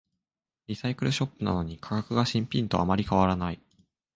[0.65, 3.61] リサイクルショップなのに価格が新品とあまり変わらない